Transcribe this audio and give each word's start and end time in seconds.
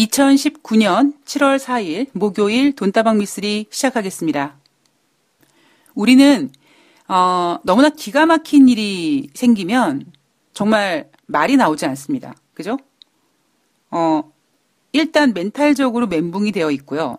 2019년 0.00 1.12
7월 1.24 1.58
4일 1.58 2.08
목요일 2.12 2.74
돈다방 2.74 3.18
미스리 3.18 3.66
시작하겠습니다. 3.70 4.56
우리는 5.94 6.50
어, 7.08 7.58
너무나 7.64 7.90
기가 7.90 8.24
막힌 8.24 8.68
일이 8.68 9.28
생기면 9.34 10.10
정말 10.54 11.10
말이 11.26 11.56
나오지 11.56 11.84
않습니다. 11.86 12.34
그죠? 12.54 12.78
어, 13.90 14.32
일단 14.92 15.34
멘탈적으로 15.34 16.06
멘붕이 16.06 16.52
되어 16.52 16.70
있고요. 16.70 17.18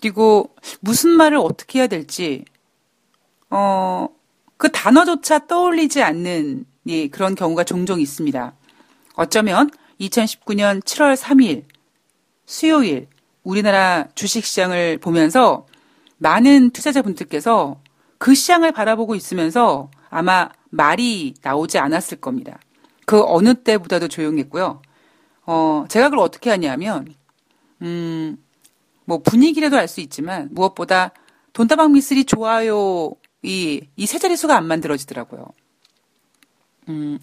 그리고 0.00 0.54
무슨 0.80 1.10
말을 1.10 1.38
어떻게 1.38 1.78
해야 1.78 1.86
될지 1.86 2.44
어, 3.48 4.08
그 4.56 4.70
단어조차 4.70 5.46
떠올리지 5.46 6.02
않는 6.02 6.66
예, 6.88 7.08
그런 7.08 7.34
경우가 7.34 7.64
종종 7.64 7.98
있습니다. 8.00 8.52
어쩌면 9.14 9.70
2019년 10.00 10.82
7월 10.82 11.16
3일 11.16 11.64
수요일 12.46 13.08
우리나라 13.42 14.08
주식 14.14 14.44
시장을 14.44 14.98
보면서 14.98 15.66
많은 16.18 16.70
투자자분들께서 16.70 17.80
그 18.18 18.34
시장을 18.34 18.72
바라보고 18.72 19.14
있으면서 19.14 19.90
아마 20.08 20.48
말이 20.70 21.34
나오지 21.42 21.78
않았을 21.78 22.20
겁니다. 22.20 22.58
그 23.06 23.22
어느 23.22 23.54
때보다도 23.54 24.08
조용했고요. 24.08 24.80
어, 25.46 25.84
제가 25.88 26.08
그걸 26.08 26.24
어떻게 26.24 26.48
하냐면, 26.50 27.14
음, 27.82 28.38
뭐 29.04 29.18
분위기라도 29.18 29.76
알 29.76 29.88
수 29.88 30.00
있지만 30.00 30.48
무엇보다 30.52 31.12
돈다방 31.52 31.92
미스리 31.92 32.24
좋아요 32.24 33.12
이, 33.42 33.82
이 33.96 34.06
세 34.06 34.18
자릿수가 34.18 34.56
안 34.56 34.66
만들어지더라고요. 34.66 35.46
음, 36.88 37.18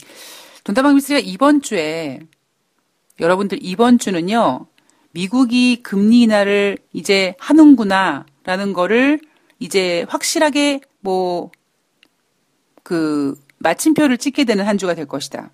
돈다방 0.63 0.95
미스리가 0.95 1.19
이번 1.25 1.61
주에 1.61 2.19
여러분들 3.19 3.59
이번 3.61 3.97
주는요, 3.97 4.67
미국이 5.13 5.83
금리 5.83 6.21
인하를 6.21 6.77
이제 6.93 7.35
하는구나, 7.39 8.25
라는 8.43 8.73
거를 8.73 9.19
이제 9.59 10.05
확실하게 10.09 10.81
뭐, 10.99 11.51
그, 12.83 13.39
마침표를 13.59 14.17
찍게 14.17 14.45
되는 14.45 14.65
한 14.65 14.77
주가 14.77 14.95
될 14.95 15.05
것이다. 15.05 15.51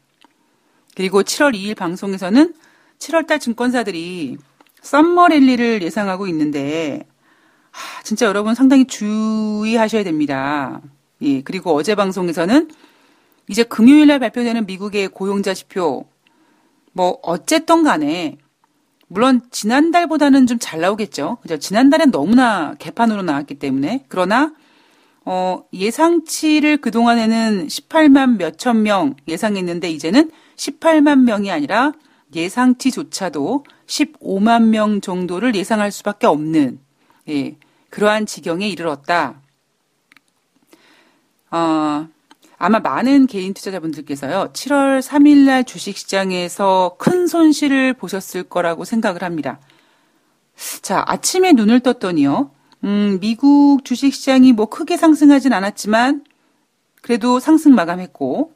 그리고 0.95 1.23
7월 1.23 1.53
2일 1.53 1.75
방송에서는 1.75 2.53
7월달 2.99 3.41
증권사들이 3.41 4.37
썸머 4.81 5.27
랠리를 5.27 5.81
예상하고 5.81 6.27
있는데, 6.27 7.05
하, 7.71 8.01
진짜 8.03 8.25
여러분 8.25 8.55
상당히 8.55 8.85
주의하셔야 8.85 10.03
됩니다. 10.03 10.81
예, 11.21 11.41
그리고 11.41 11.75
어제 11.75 11.95
방송에서는 11.95 12.69
이제 13.49 13.63
금요일날 13.63 14.19
발표되는 14.19 14.65
미국의 14.65 15.09
고용자 15.09 15.53
지표, 15.53 16.07
뭐, 16.93 17.19
어쨌든 17.21 17.83
간에, 17.83 18.37
물론 19.07 19.41
지난달보다는 19.51 20.47
좀 20.47 20.59
잘 20.59 20.81
나오겠죠. 20.81 21.37
그죠? 21.41 21.57
지난달엔 21.57 22.11
너무나 22.11 22.73
개판으로 22.75 23.21
나왔기 23.21 23.55
때문에. 23.55 24.05
그러나, 24.09 24.53
어, 25.23 25.63
예상치를 25.73 26.77
그동안에는 26.77 27.67
18만 27.67 28.37
몇천 28.37 28.83
명 28.83 29.15
예상했는데 29.27 29.89
이제는 29.91 30.31
18만 30.55 31.23
명이 31.23 31.51
아니라 31.51 31.93
예상치조차도 32.35 33.65
15만 33.85 34.63
명 34.69 34.99
정도를 34.99 35.55
예상할 35.55 35.91
수밖에 35.91 36.27
없는, 36.27 36.79
예, 37.29 37.55
그러한 37.89 38.25
지경에 38.25 38.67
이르렀다. 38.67 39.41
어, 41.51 42.07
아마 42.57 42.79
많은 42.79 43.27
개인 43.27 43.53
투자자분들께서요, 43.53 44.49
7월 44.53 45.01
3일날 45.01 45.65
주식시장에서 45.67 46.95
큰 46.97 47.27
손실을 47.27 47.93
보셨을 47.93 48.43
거라고 48.43 48.83
생각을 48.83 49.23
합니다. 49.23 49.59
자, 50.81 51.03
아침에 51.05 51.53
눈을 51.53 51.81
떴더니요, 51.81 52.49
음, 52.83 53.19
미국 53.21 53.85
주식시장이 53.85 54.53
뭐 54.53 54.65
크게 54.67 54.97
상승하진 54.97 55.53
않았지만, 55.53 56.23
그래도 57.03 57.39
상승 57.39 57.75
마감했고, 57.75 58.53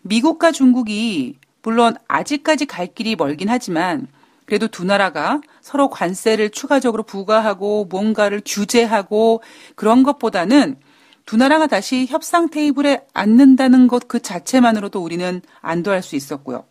미국과 0.00 0.52
중국이 0.52 1.38
물론 1.62 1.96
아직까지 2.08 2.64
갈 2.64 2.86
길이 2.86 3.14
멀긴 3.14 3.50
하지만, 3.50 4.06
그래도 4.46 4.68
두 4.68 4.84
나라가 4.84 5.40
서로 5.60 5.88
관세를 5.90 6.50
추가적으로 6.50 7.02
부과하고 7.02 7.86
뭔가를 7.86 8.42
규제하고 8.44 9.42
그런 9.74 10.02
것보다는 10.02 10.76
두 11.26 11.36
나라가 11.36 11.66
다시 11.66 12.06
협상 12.06 12.48
테이블에 12.50 13.06
앉는다는 13.14 13.88
것 13.88 14.04
그 14.06 14.20
자체만으로도 14.20 15.02
우리는 15.02 15.40
안도할 15.60 16.02
수 16.02 16.16
있었고요. 16.16 16.64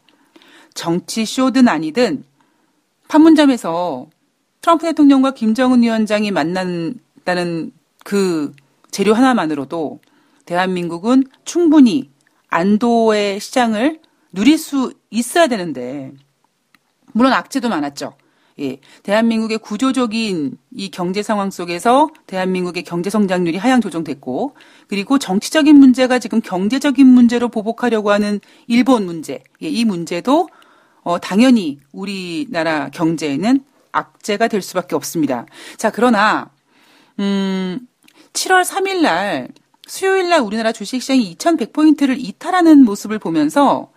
정치 0.74 1.26
쇼든 1.26 1.68
아니든 1.68 2.24
판문점에서 3.08 4.08
트럼프 4.62 4.86
대통령과 4.86 5.32
김정은 5.32 5.84
위원장이 5.84 6.32
만난다는 6.32 7.72
그 8.04 8.54
재료 8.92 9.14
하나만으로도 9.14 10.00
대한민국은 10.46 11.24
충분히 11.46 12.12
안도의 12.50 13.40
시장을 13.40 14.00
누릴 14.32 14.58
수 14.58 14.94
있어야 15.10 15.48
되는데 15.48 16.12
물론 17.12 17.34
악재도 17.34 17.70
많았죠. 17.70 18.16
예, 18.60 18.80
대한민국의 19.02 19.58
구조적인 19.58 20.58
이 20.76 20.92
경제 20.92 21.24
상황 21.24 21.50
속에서 21.50 22.10
대한민국의 22.28 22.84
경제 22.84 23.10
성장률이 23.10 23.58
하향 23.58 23.82
조정됐고 23.82 24.56
그리고 24.88 25.18
정치적인 25.18 25.76
문제가 25.76 26.20
지금 26.20 26.40
경제적인 26.42 27.06
문제로 27.06 27.50
보복하려고 27.50 28.12
하는 28.12 28.40
일본 28.68 29.06
문제, 29.06 29.44
예, 29.62 29.68
이 29.68 29.86
문제도 29.86 30.48
어, 31.02 31.20
당연히 31.20 31.80
우리나라 31.92 32.90
경제에는 32.90 33.64
악재가 33.92 34.48
될 34.48 34.62
수밖에 34.62 34.96
없습니다. 34.96 35.46
자, 35.78 35.92
그러나 35.92 36.50
음, 37.20 37.80
7월 38.34 38.64
3일 38.64 39.02
날 39.02 39.50
수요일 39.86 40.30
날 40.30 40.42
우리나라 40.42 40.72
주식시장이 40.72 41.36
2100포인트를 41.36 42.16
이탈하는 42.18 42.84
모습을 42.86 43.20
보면서 43.20 43.92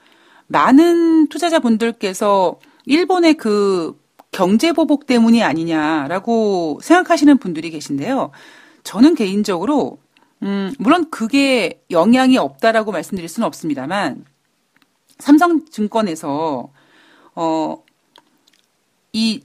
많은 0.49 1.29
투자자분들께서 1.29 2.59
일본의 2.85 3.35
그 3.35 3.99
경제 4.37 4.73
보복 4.73 5.07
때문이 5.07 5.43
아니냐라고 5.43 6.79
생각하시는 6.83 7.39
분들이 7.39 7.71
계신데요. 7.71 8.33
저는 8.85 9.15
개인적으로 9.15 9.97
음, 10.43 10.75
물론 10.79 11.09
그게 11.09 11.83
영향이 11.91 12.37
없다라고 12.37 12.93
말씀드릴 12.93 13.31
수는 13.31 13.47
없습니다만 13.47 14.27
삼성증권에서 15.21 16.71
어, 17.35 17.83
이 19.15 19.41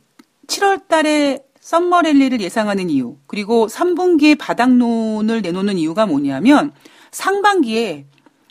7월 0.47 0.85
달에 0.89 1.39
썸머 1.61 2.01
랠리를 2.01 2.41
예상하는 2.41 2.89
이유, 2.89 3.15
그리고 3.27 3.67
3분기에 3.67 4.37
바닥론을 4.37 5.41
내놓는 5.41 5.77
이유가 5.77 6.05
뭐냐면 6.05 6.73
상반기에 7.11 8.07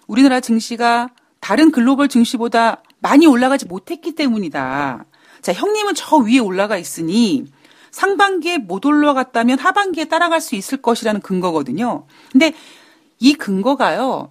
우리나라 0.07 0.41
증시가 0.41 1.11
다른 1.41 1.71
글로벌 1.71 2.09
증시보다 2.09 2.83
많이 3.01 3.27
올라가지 3.27 3.67
못했기 3.67 4.15
때문이다. 4.15 5.05
자, 5.43 5.53
형님은 5.53 5.95
저 5.95 6.17
위에 6.17 6.39
올라가 6.39 6.77
있으니 6.77 7.47
상반기에 7.91 8.59
못 8.59 8.85
올라갔다면 8.87 9.59
하반기에 9.59 10.07
따라갈 10.07 10.41
수 10.41 10.55
있을 10.55 10.81
것이라는 10.81 11.21
근거거든요. 11.21 12.07
근데 12.31 12.53
이 13.19 13.35
근거가요, 13.35 14.31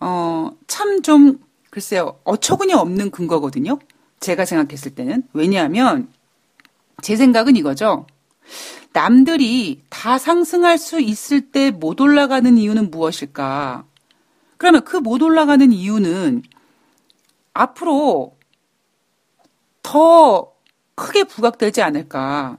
어, 0.00 0.50
참 0.66 1.02
좀, 1.02 1.38
글쎄요, 1.70 2.18
어처구니 2.24 2.72
없는 2.74 3.10
근거거든요. 3.10 3.78
제가 4.20 4.44
생각했을 4.44 4.94
때는. 4.94 5.22
왜냐하면, 5.32 6.08
제 7.02 7.16
생각은 7.16 7.56
이거죠. 7.56 8.06
남들이 8.92 9.80
다 9.88 10.18
상승할 10.18 10.76
수 10.78 11.00
있을 11.00 11.50
때 11.52 11.70
못 11.70 12.00
올라가는 12.00 12.56
이유는 12.58 12.90
무엇일까? 12.90 13.84
그러면 14.58 14.84
그 14.84 14.98
못 14.98 15.22
올라가는 15.22 15.72
이유는 15.72 16.42
앞으로 17.54 18.36
더 19.82 20.52
크게 20.94 21.24
부각되지 21.24 21.82
않을까. 21.82 22.58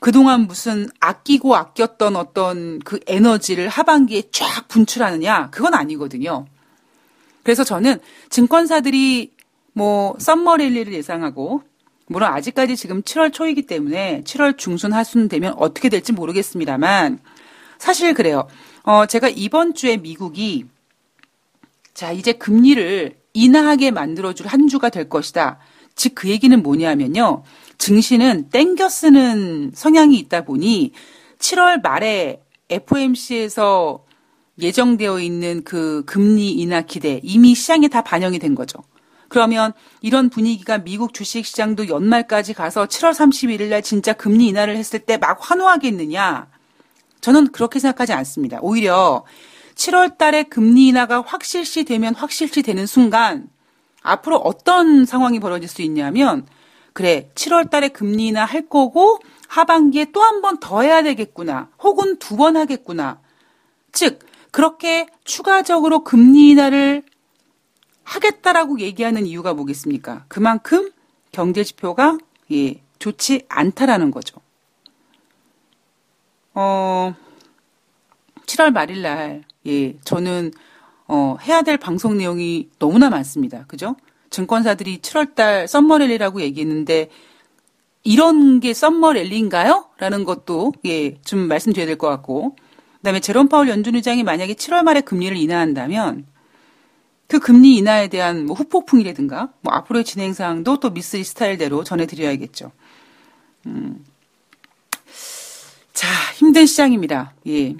그동안 0.00 0.46
무슨 0.46 0.88
아끼고 0.98 1.54
아꼈던 1.54 2.16
어떤 2.16 2.78
그 2.80 3.00
에너지를 3.06 3.68
하반기에 3.68 4.24
쫙 4.32 4.66
분출하느냐? 4.68 5.50
그건 5.50 5.74
아니거든요. 5.74 6.46
그래서 7.42 7.64
저는 7.64 7.98
증권사들이 8.30 9.32
뭐 9.72 10.16
썸머 10.18 10.56
랠리를 10.56 10.92
예상하고 10.92 11.62
물론 12.06 12.32
아직까지 12.32 12.76
지금 12.76 13.02
7월 13.02 13.32
초이기 13.32 13.62
때문에 13.66 14.22
7월 14.24 14.58
중순 14.58 14.92
하순 14.92 15.28
되면 15.28 15.54
어떻게 15.56 15.88
될지 15.88 16.12
모르겠습니다만 16.12 17.20
사실 17.78 18.14
그래요. 18.14 18.48
어 18.82 19.06
제가 19.06 19.28
이번 19.28 19.74
주에 19.74 19.96
미국이 19.96 20.66
자 21.94 22.10
이제 22.10 22.32
금리를 22.32 23.16
인하하게 23.32 23.90
만들어줄 23.90 24.46
한 24.48 24.66
주가 24.66 24.88
될 24.88 25.08
것이다. 25.08 25.58
즉 26.00 26.14
그 26.14 26.28
얘기는 26.30 26.62
뭐냐면요. 26.62 27.42
증시는 27.76 28.48
땡겨 28.48 28.88
쓰는 28.88 29.70
성향이 29.74 30.16
있다 30.18 30.44
보니 30.44 30.92
7월 31.38 31.82
말에 31.82 32.42
FOMC에서 32.70 34.04
예정되어 34.58 35.20
있는 35.20 35.62
그 35.62 36.02
금리 36.06 36.52
인하 36.52 36.80
기대 36.80 37.20
이미 37.22 37.54
시장에 37.54 37.88
다 37.88 38.02
반영이 38.02 38.38
된 38.38 38.54
거죠. 38.54 38.78
그러면 39.28 39.72
이런 40.00 40.30
분위기가 40.30 40.78
미국 40.78 41.12
주식 41.12 41.44
시장도 41.44 41.88
연말까지 41.88 42.54
가서 42.54 42.86
7월 42.86 43.12
31일 43.12 43.68
날 43.68 43.82
진짜 43.82 44.14
금리 44.14 44.48
인하를 44.48 44.76
했을 44.76 45.00
때 45.00 45.18
막 45.18 45.38
환호하겠느냐? 45.40 46.48
저는 47.20 47.48
그렇게 47.52 47.78
생각하지 47.78 48.14
않습니다. 48.14 48.58
오히려 48.62 49.24
7월 49.74 50.16
달에 50.16 50.44
금리 50.44 50.88
인하가 50.88 51.22
확실시 51.26 51.84
되면 51.84 52.14
확실시 52.14 52.62
되는 52.62 52.86
순간 52.86 53.48
앞으로 54.02 54.36
어떤 54.38 55.04
상황이 55.04 55.40
벌어질 55.40 55.68
수 55.68 55.82
있냐면 55.82 56.46
그래 56.92 57.30
7월 57.34 57.70
달에 57.70 57.88
금리 57.88 58.26
인하 58.28 58.44
할 58.44 58.68
거고 58.68 59.18
하반기에 59.48 60.06
또 60.12 60.20
한 60.22 60.40
번 60.42 60.58
더 60.60 60.82
해야 60.82 61.02
되겠구나. 61.02 61.68
혹은 61.82 62.18
두 62.18 62.36
번 62.36 62.56
하겠구나. 62.56 63.20
즉 63.92 64.20
그렇게 64.52 65.06
추가적으로 65.24 66.02
금리 66.04 66.50
인하를 66.50 67.02
하겠다라고 68.04 68.80
얘기하는 68.80 69.26
이유가 69.26 69.54
뭐겠습니까? 69.54 70.24
그만큼 70.28 70.90
경제 71.32 71.62
지표가 71.62 72.18
예, 72.52 72.82
좋지 72.98 73.44
않다라는 73.48 74.10
거죠. 74.10 74.40
어, 76.54 77.14
7월 78.46 78.72
말일 78.72 79.02
날, 79.02 79.44
예, 79.66 79.96
저는, 80.00 80.50
어, 81.12 81.36
해야 81.42 81.62
될 81.62 81.76
방송 81.76 82.16
내용이 82.18 82.68
너무나 82.78 83.10
많습니다. 83.10 83.64
그죠? 83.66 83.96
증권사들이 84.30 84.98
7월 84.98 85.34
달 85.34 85.66
썸머랠리라고 85.66 86.40
얘기했는데, 86.40 87.10
이런 88.04 88.60
게 88.60 88.72
썸머랠리인가요? 88.72 89.86
라는 89.98 90.24
것도, 90.24 90.72
예, 90.86 91.16
좀 91.22 91.40
말씀드려야 91.48 91.86
될 91.86 91.98
것 91.98 92.06
같고, 92.08 92.54
그 92.54 93.02
다음에 93.02 93.18
제롬 93.20 93.48
파울 93.48 93.68
연준 93.68 93.96
의장이 93.96 94.22
만약에 94.22 94.54
7월 94.54 94.82
말에 94.84 95.00
금리를 95.00 95.36
인하한다면, 95.36 96.26
그 97.26 97.38
금리 97.40 97.76
인하에 97.76 98.08
대한 98.08 98.46
뭐 98.46 98.56
후폭풍이라든가 98.56 99.52
뭐 99.62 99.72
앞으로의 99.74 100.04
진행 100.04 100.32
사항도 100.32 100.80
또 100.80 100.90
미스리 100.90 101.22
스타일대로 101.24 101.84
전해드려야겠죠. 101.84 102.72
음. 103.66 104.04
자 105.92 106.08
힘든 106.34 106.66
시장입니다. 106.66 107.34
예. 107.46 107.74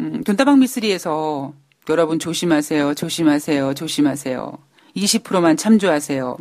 음, 0.00 0.24
돈다방 0.24 0.58
미스리에서 0.58 1.52
여러분 1.88 2.18
조심하세요, 2.18 2.94
조심하세요, 2.94 3.74
조심하세요. 3.74 4.58
20%만 4.96 5.56
참조하세요. 5.56 6.36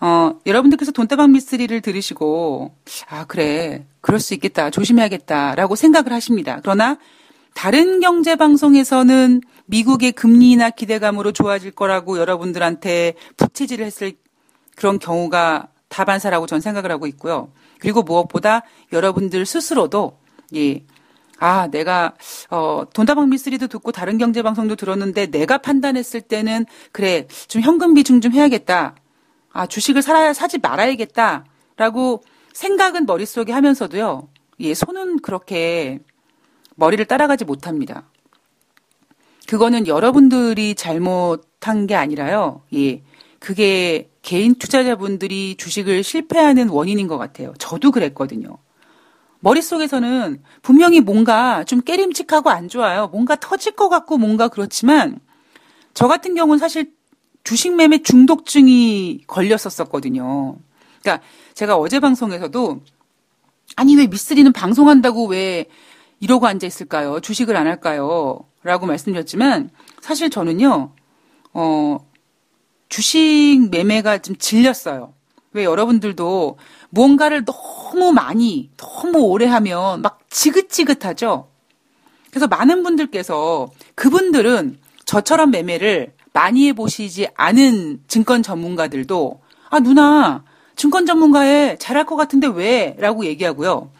어, 0.00 0.38
여러분들께서 0.44 0.92
돈다방 0.92 1.32
미스리를 1.32 1.80
들으시고, 1.80 2.74
아, 3.08 3.24
그래. 3.24 3.86
그럴 4.00 4.20
수 4.20 4.34
있겠다. 4.34 4.70
조심해야겠다라고 4.70 5.74
생각을 5.74 6.12
하십니다. 6.12 6.60
그러나 6.62 6.98
다른 7.54 8.00
경제 8.00 8.36
방송에서는 8.36 9.40
미국의 9.64 10.12
금리 10.12 10.52
인하 10.52 10.70
기대감으로 10.70 11.32
좋아질 11.32 11.72
거라고 11.72 12.18
여러분들한테 12.18 13.14
부채질을 13.36 13.84
했을 13.84 14.12
그런 14.76 14.98
경우가 14.98 15.68
다반사라고 15.88 16.46
전 16.46 16.60
생각을 16.60 16.92
하고 16.92 17.06
있고요. 17.06 17.50
그리고 17.80 18.02
무엇보다 18.02 18.62
여러분들 18.92 19.46
스스로도 19.46 20.18
예. 20.54 20.84
아, 21.38 21.68
내가 21.68 22.14
어 22.50 22.84
돈다방 22.94 23.28
미스리도 23.28 23.66
듣고 23.68 23.92
다른 23.92 24.18
경제 24.18 24.42
방송도 24.42 24.76
들었는데 24.76 25.26
내가 25.26 25.58
판단했을 25.58 26.20
때는 26.22 26.66
그래. 26.92 27.26
좀 27.48 27.62
현금 27.62 27.94
비중 27.94 28.20
좀 28.20 28.32
해야겠다. 28.32 28.94
아, 29.52 29.66
주식을 29.66 30.02
살아야 30.02 30.32
사지 30.32 30.58
말아야겠다라고 30.58 32.22
생각은 32.52 33.06
머릿속에 33.06 33.52
하면서도요. 33.52 34.28
예, 34.60 34.74
손은 34.74 35.20
그렇게 35.20 36.00
머리를 36.76 37.04
따라가지 37.04 37.44
못합니다. 37.44 38.08
그거는 39.46 39.86
여러분들이 39.86 40.74
잘못한 40.74 41.86
게 41.86 41.94
아니라요. 41.94 42.62
예. 42.74 43.02
그게 43.38 44.10
개인 44.22 44.56
투자자분들이 44.56 45.56
주식을 45.56 46.02
실패하는 46.02 46.68
원인인 46.68 47.06
것 47.06 47.16
같아요. 47.18 47.54
저도 47.58 47.92
그랬거든요. 47.92 48.58
머릿속에서는 49.46 50.42
분명히 50.62 51.00
뭔가 51.00 51.62
좀 51.62 51.80
깨림칙하고 51.80 52.50
안 52.50 52.68
좋아요. 52.68 53.06
뭔가 53.12 53.36
터질 53.36 53.76
것 53.76 53.88
같고 53.88 54.18
뭔가 54.18 54.48
그렇지만 54.48 55.20
저 55.94 56.08
같은 56.08 56.34
경우는 56.34 56.58
사실 56.58 56.92
주식 57.44 57.76
매매 57.76 58.02
중독증이 58.02 59.22
걸렸었었거든요. 59.28 60.56
그러니까 61.00 61.24
제가 61.54 61.76
어제 61.76 62.00
방송에서도 62.00 62.80
아니 63.76 63.96
왜 63.96 64.08
미스리는 64.08 64.52
방송한다고 64.52 65.28
왜 65.28 65.66
이러고 66.18 66.48
앉아 66.48 66.66
있을까요? 66.66 67.20
주식을 67.20 67.56
안 67.56 67.68
할까요? 67.68 68.40
라고 68.64 68.86
말씀드렸지만 68.86 69.70
사실 70.00 70.28
저는요, 70.28 70.92
어, 71.52 71.98
주식 72.88 73.68
매매가 73.70 74.18
좀 74.18 74.34
질렸어요. 74.36 75.14
왜 75.52 75.64
여러분들도 75.64 76.58
무언가를 76.96 77.44
너무 77.44 78.12
많이, 78.12 78.70
너무 78.78 79.18
오래 79.18 79.46
하면 79.46 80.00
막 80.00 80.20
지긋지긋하죠? 80.30 81.48
그래서 82.30 82.46
많은 82.46 82.82
분들께서 82.82 83.70
그분들은 83.94 84.78
저처럼 85.04 85.50
매매를 85.50 86.14
많이 86.32 86.68
해보시지 86.68 87.28
않은 87.34 88.02
증권 88.08 88.42
전문가들도 88.42 89.40
아, 89.68 89.80
누나, 89.80 90.44
증권 90.74 91.06
전문가에 91.06 91.76
잘할 91.78 92.06
것 92.06 92.16
같은데 92.16 92.46
왜? 92.46 92.96
라고 92.98 93.24
얘기하고요. 93.26 93.90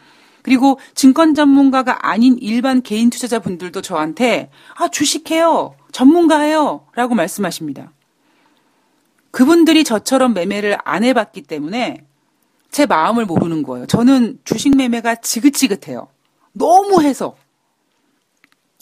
그리고 0.41 0.79
증권 0.95 1.33
전문가가 1.33 2.07
아닌 2.07 2.37
일반 2.39 2.81
개인 2.81 3.09
투자자 3.09 3.39
분들도 3.39 3.81
저한테 3.81 4.49
아, 4.75 4.87
주식해요. 4.87 5.75
전문가예요. 5.91 6.85
라고 6.95 7.15
말씀하십니다. 7.15 7.91
그분들이 9.31 9.83
저처럼 9.83 10.33
매매를 10.33 10.77
안 10.83 11.03
해봤기 11.03 11.43
때문에 11.43 12.06
제 12.71 12.85
마음을 12.85 13.25
모르는 13.25 13.63
거예요. 13.63 13.85
저는 13.87 14.39
주식 14.43 14.75
매매가 14.75 15.15
지긋지긋해요. 15.15 16.07
너무 16.53 17.01
해서. 17.01 17.35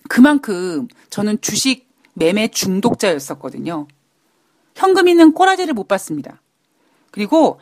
그만큼 0.07 0.87
저는 1.09 1.41
주식 1.41 1.87
매매 2.13 2.47
중독자였었거든요. 2.47 3.87
현금 4.75 5.07
있는 5.07 5.33
꼬라지를 5.33 5.73
못 5.73 5.87
받습니다. 5.87 6.41
그리고 7.11 7.59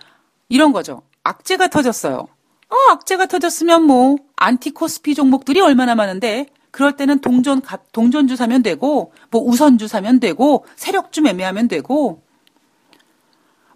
이런 0.49 0.71
거죠. 0.71 1.03
악재가 1.23 1.67
터졌어요. 1.69 2.17
어, 2.17 2.75
악재가 2.91 3.27
터졌으면 3.27 3.83
뭐 3.83 4.15
안티코스피 4.35 5.15
종목들이 5.15 5.61
얼마나 5.61 5.95
많은데 5.95 6.47
그럴 6.71 6.95
때는 6.95 7.19
동전 7.19 7.61
동전주 7.91 8.35
사면 8.35 8.63
되고 8.63 9.13
뭐 9.29 9.43
우선주 9.43 9.87
사면 9.87 10.19
되고 10.19 10.65
세력주 10.75 11.21
매매하면 11.21 11.67
되고 11.67 12.23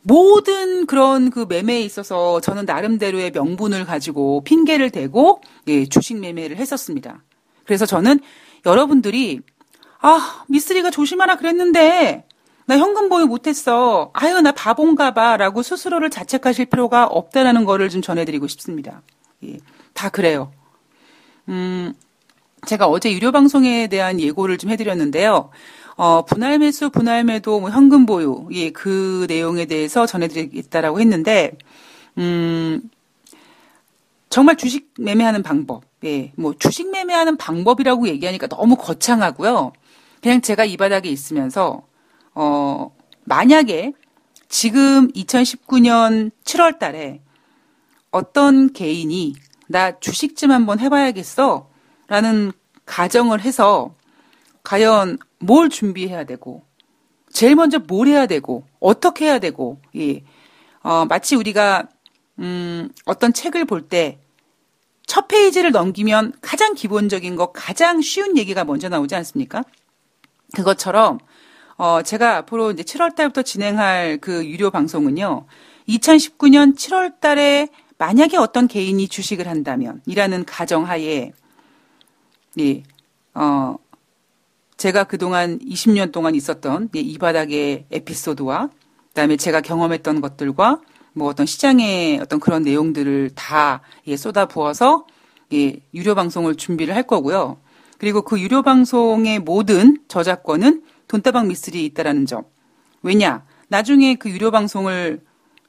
모든 0.08 0.86
그런 0.86 1.30
그 1.30 1.46
매매에 1.50 1.82
있어서 1.82 2.40
저는 2.40 2.64
나름대로의 2.64 3.32
명분을 3.32 3.86
가지고 3.86 4.42
핑계를 4.46 4.90
대고 4.90 5.42
예, 5.68 5.86
주식 5.86 6.18
매매를 6.18 6.56
했었습니다. 6.56 7.24
그래서 7.66 7.86
저는 7.86 8.22
여러분들이 8.66 9.42
아 10.00 10.46
미쓰리가 10.48 10.92
조심하라 10.92 11.36
그랬는데 11.36 12.24
나 12.68 12.78
현금 12.78 13.10
보유 13.10 13.26
못했어. 13.26 14.12
아유, 14.14 14.40
나 14.42 14.54
바본가 14.54 15.14
봐. 15.14 15.36
라고 15.36 15.62
스스로를 15.62 16.10
자책하실 16.10 16.68
필요가 16.68 17.06
없다라는 17.06 17.66
거를 17.66 17.90
좀 17.90 18.02
전해드리고 18.02 18.48
싶습니다. 18.48 19.02
예, 19.44 19.58
다 19.94 20.08
그래요. 20.08 20.54
음, 21.50 21.94
제가 22.66 22.88
어제 22.88 23.12
유료 23.12 23.34
방송에 23.34 23.88
대한 23.88 24.22
예고를 24.22 24.58
좀 24.58 24.70
해드렸는데요. 24.70 25.50
어, 25.98 26.24
분할 26.24 26.60
매수, 26.60 26.90
분할 26.90 27.24
매도, 27.24 27.60
뭐 27.60 27.70
현금 27.70 28.06
보유, 28.06 28.48
예, 28.52 28.70
그 28.70 29.26
내용에 29.28 29.66
대해서 29.66 30.06
전해드리겠다라고 30.06 31.00
했는데, 31.02 31.58
음, 32.18 32.90
정말 34.30 34.56
주식 34.58 34.94
매매하는 35.00 35.44
방법, 35.44 35.84
예, 36.06 36.32
뭐 36.36 36.54
주식 36.58 36.92
매매하는 36.92 37.38
방법이라고 37.38 38.08
얘기하니까 38.08 38.48
너무 38.48 38.76
거창하고요. 38.76 39.74
그냥 40.22 40.42
제가 40.42 40.66
이 40.66 40.78
바닥에 40.78 41.10
있으면서 41.10 41.84
어, 42.36 42.96
만약에 43.24 43.94
지금 44.48 45.12
2019년 45.12 46.32
7월 46.44 46.80
달에 46.80 47.22
어떤 48.12 48.72
개인이 48.74 49.34
나 49.68 50.00
주식 50.00 50.38
좀 50.38 50.52
한번 50.52 50.80
해봐야겠어 50.80 51.70
라는 52.08 52.52
가정을 52.86 53.42
해서 53.42 53.96
과연 54.64 55.18
뭘 55.40 55.70
준비해야 55.70 56.24
되고 56.26 56.64
제일 57.32 57.56
먼저 57.56 57.80
뭘 57.80 58.08
해야 58.08 58.26
되고 58.26 58.66
어떻게 58.80 59.26
해야 59.26 59.40
되고 59.40 59.80
예. 59.96 60.24
어, 60.82 61.06
마치 61.06 61.36
우리가 61.36 61.88
음, 62.40 62.90
어떤 63.06 63.34
책을 63.34 63.66
볼 63.66 63.88
때 63.90 64.20
첫 65.08 65.30
페이지를 65.30 65.72
넘기면 65.72 66.34
가장 66.42 66.76
기본적인 66.76 67.38
거 67.38 67.52
가장 67.54 68.02
쉬운 68.02 68.38
얘기가 68.38 68.66
먼저 68.66 68.90
나오지 68.90 69.16
않습니까? 69.16 69.64
그것처럼 70.54 71.20
어, 71.78 72.02
제가 72.04 72.38
앞으로 72.38 72.72
이제 72.72 72.84
7월 72.84 73.16
달부터 73.16 73.42
진행할 73.44 74.18
그 74.20 74.46
유료 74.46 74.70
방송은요. 74.70 75.46
2019년 75.88 76.76
7월 76.76 77.20
달에 77.22 77.70
만약에 77.98 78.36
어떤 78.38 78.68
개인이 78.68 79.08
주식을 79.08 79.48
한다면 79.48 80.02
이라는 80.06 80.44
가정하에 80.44 81.32
예. 82.60 82.84
어, 83.34 83.76
제가 84.78 85.06
그동안 85.06 85.60
20년 85.60 86.12
동안 86.12 86.36
있었던 86.36 86.90
예, 86.96 87.00
이 87.00 87.18
바닥의 87.18 87.88
에피소드와 87.92 88.70
그다음에 89.10 89.36
제가 89.36 89.62
경험했던 89.62 90.22
것들과 90.22 90.80
뭐 91.14 91.28
어떤 91.28 91.48
시장의 91.48 92.20
어떤 92.22 92.40
그런 92.40 92.62
내용들을 92.62 93.32
다 93.34 93.82
예, 94.06 94.16
쏟아 94.16 94.46
부어서 94.46 95.08
예, 95.54 95.80
유료 95.94 96.14
방송을 96.14 96.56
준비를 96.56 96.96
할 96.96 97.04
거고요. 97.04 97.58
그리고 97.98 98.22
그 98.22 98.40
유료 98.40 98.62
방송의 98.62 99.40
모든 99.40 99.98
저작권은 100.08 100.84
돈다방 101.08 101.48
미스리에 101.48 101.84
있다라는 101.86 102.28
점. 102.28 102.44
왜냐? 103.02 103.44
나중에 103.70 104.16
그 104.16 104.30
유료 104.30 104.52
방송을 104.52 105.22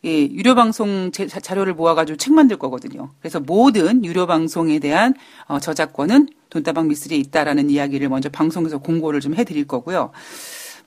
예, 0.04 0.10
유료 0.10 0.54
방송 0.54 1.10
자료를 1.10 1.74
모아가지고 1.74 2.18
책 2.18 2.34
만들 2.34 2.58
거거든요. 2.58 3.14
그래서 3.20 3.40
모든 3.40 4.04
유료 4.04 4.26
방송에 4.26 4.78
대한 4.78 5.14
어, 5.46 5.58
저작권은 5.58 6.28
돈다방 6.50 6.88
미스리에 6.88 7.18
있다라는 7.18 7.70
이야기를 7.70 8.08
먼저 8.08 8.28
방송에서 8.28 8.78
공고를 8.78 9.20
좀 9.20 9.34
해드릴 9.34 9.66
거고요. 9.66 10.12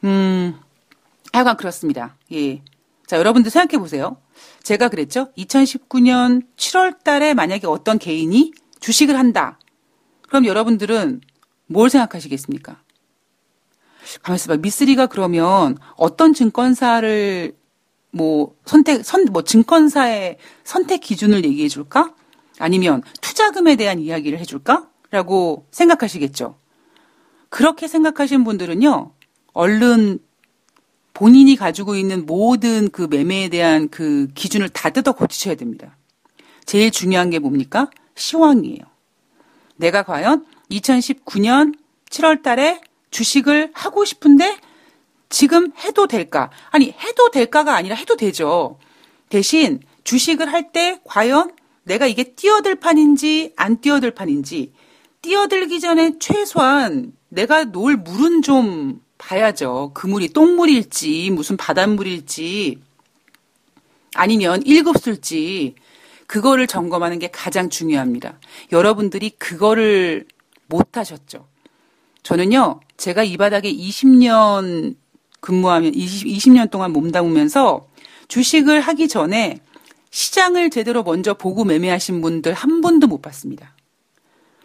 음, 0.04 0.56
하여간 1.34 1.58
그렇습니다. 1.58 2.18
예. 2.32 2.62
자, 3.08 3.18
여러분들 3.18 3.52
생각해 3.52 3.80
보세요. 3.80 4.18
제가 4.64 4.90
그랬죠? 4.90 5.32
2019년 5.38 6.44
7월 6.58 7.04
달에 7.04 7.34
만약에 7.34 7.68
어떤 7.68 8.00
개인이 8.00 8.54
주식을 8.80 9.18
한다. 9.18 9.60
그럼 10.28 10.46
여러분들은 10.46 11.22
뭘 11.68 11.90
생각하시겠습니까? 11.90 12.82
가만있어 14.24 14.48
봐. 14.48 14.58
미쓰리가 14.58 15.08
그러면 15.08 15.78
어떤 15.96 16.34
증권사를 16.34 17.56
뭐 18.12 18.56
선택 18.66 19.06
선 19.06 19.26
뭐 19.26 19.44
증권사의 19.44 20.38
선택 20.64 21.02
기준을 21.02 21.46
얘기해 21.46 21.70
줄까? 21.70 22.14
아니면 22.60 23.04
투자금에 23.22 23.76
대한 23.76 24.00
이야기를 24.00 24.40
해 24.40 24.46
줄까? 24.46 24.90
라고 25.12 25.68
생각하시겠죠. 25.72 26.56
그렇게 27.50 27.88
생각하신 27.88 28.44
분들은요. 28.44 29.12
얼른 29.54 30.20
본인이 31.14 31.56
가지고 31.58 31.96
있는 31.96 32.26
모든 32.26 32.90
그 32.90 33.08
매매에 33.10 33.50
대한 33.50 33.90
그 33.90 34.28
기준을 34.34 34.70
다 34.70 34.90
뜯어 34.90 35.12
고치셔야 35.12 35.56
됩니다. 35.56 35.98
제일 36.66 36.92
중요한 36.92 37.30
게 37.30 37.40
뭡니까? 37.40 37.90
시황이에요. 38.16 38.80
내가 39.76 40.04
과연 40.04 40.46
2019년 40.72 41.78
7월 42.10 42.42
달에 42.42 42.82
주식을 43.12 43.72
하고 43.74 44.06
싶은데 44.06 44.58
지금 45.30 45.72
해도 45.84 46.08
될까? 46.08 46.50
아니, 46.70 46.92
해도 46.92 47.30
될까가 47.32 47.76
아니라 47.76 47.96
해도 47.96 48.16
되죠. 48.16 48.80
대신 49.30 49.82
주식을 50.04 50.52
할 50.52 50.72
때 50.72 51.02
과연 51.04 51.54
내가 51.84 52.08
이게 52.08 52.24
뛰어들 52.36 52.76
판인지 52.76 53.54
안 53.58 53.82
뛰어들 53.82 54.12
판인지 54.12 54.74
뛰어들기 55.22 55.80
전에 55.80 56.18
최소한 56.20 57.14
내가 57.30 57.66
놓을 57.66 57.98
물은 57.98 58.42
좀 58.42 59.02
봐야죠. 59.18 59.92
그 59.94 60.08
물이 60.08 60.30
똥물일지 60.30 61.30
무슨 61.32 61.58
바닷물일지 61.58 62.80
아니면 64.16 64.64
1급술지 64.64 65.76
그거를 66.26 66.66
점검하는 66.66 67.20
게 67.20 67.30
가장 67.30 67.70
중요합니다. 67.70 68.40
여러분들이 68.72 69.32
그거를 69.32 70.26
못 70.68 70.98
하셨죠. 70.98 71.48
저는요, 72.24 72.80
제가 72.98 73.24
이 73.24 73.38
바닥에 73.38 73.72
20년 73.72 74.96
근무하면 75.40 75.94
20, 75.94 76.28
20년 76.28 76.72
동안 76.72 76.94
몸담으면서 76.94 77.88
주식을 78.28 78.82
하기 78.82 79.08
전에 79.08 79.60
시장을 80.12 80.70
제대로 80.70 81.04
먼저 81.04 81.34
보고 81.34 81.64
매매하신 81.64 82.22
분들 82.22 82.54
한 82.54 82.82
번도 82.82 83.08
못 83.08 83.22
봤습니다. 83.22 83.71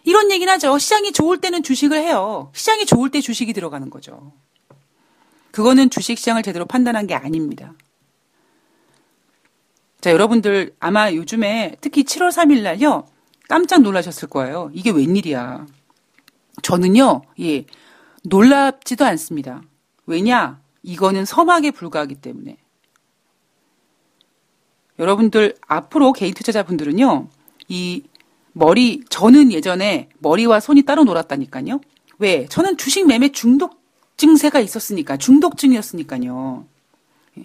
이런 0.06 0.30
얘기는 0.30 0.50
하죠. 0.54 0.78
시장이 0.78 1.12
좋을 1.12 1.38
때는 1.38 1.64
주식을 1.64 1.98
해요. 1.98 2.52
시장이 2.54 2.86
좋을 2.86 3.10
때 3.10 3.20
주식이 3.20 3.52
들어가는 3.52 3.90
거죠. 3.90 4.32
그거는 5.50 5.90
주식 5.90 6.16
시장을 6.16 6.44
제대로 6.44 6.64
판단한 6.64 7.08
게 7.08 7.14
아닙니다. 7.14 7.74
자, 10.00 10.12
여러분들 10.12 10.76
아마 10.78 11.12
요즘에 11.12 11.76
특히 11.80 12.04
7월 12.04 12.30
3일 12.30 12.62
날요. 12.62 13.08
깜짝 13.48 13.82
놀라셨을 13.82 14.28
거예요. 14.28 14.70
이게 14.72 14.90
웬일이야. 14.92 15.66
저는요, 16.62 17.22
예, 17.40 17.64
놀랍지도 18.22 19.04
않습니다. 19.04 19.62
왜냐? 20.06 20.60
이거는 20.84 21.24
서막에 21.24 21.72
불과하기 21.72 22.14
때문에. 22.16 22.58
여러분들 25.00 25.56
앞으로 25.66 26.12
개인 26.12 26.32
투자자분들은요. 26.32 27.28
이 27.68 28.04
머리 28.58 29.02
저는 29.10 29.52
예전에 29.52 30.08
머리와 30.18 30.60
손이 30.60 30.84
따로 30.84 31.04
놀았다니까요. 31.04 31.78
왜? 32.18 32.46
저는 32.46 32.78
주식 32.78 33.06
매매 33.06 33.30
중독 33.30 33.82
증세가 34.16 34.60
있었으니까 34.60 35.18
중독증이었으니까요. 35.18 36.64
예. 37.36 37.44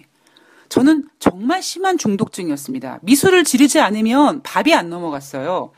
저는 0.70 1.04
정말 1.18 1.62
심한 1.62 1.98
중독증이었습니다. 1.98 3.00
미술을 3.02 3.44
지르지 3.44 3.78
않으면 3.78 4.42
밥이 4.42 4.72
안 4.72 4.88
넘어갔어요. 4.88 5.72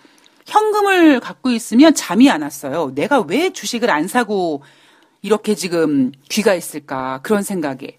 현금을 0.47 1.19
갖고 1.19 1.51
있으면 1.51 1.97
잠이 1.97 2.31
안 2.31 2.43
왔어요. 2.43 2.93
내가 2.95 3.19
왜 3.23 3.53
주식을 3.53 3.91
안 3.91 4.07
사고 4.07 4.63
이렇게 5.21 5.57
지금 5.57 6.13
귀가 6.29 6.55
있을까 6.55 7.19
그런 7.25 7.43
생각에 7.43 7.99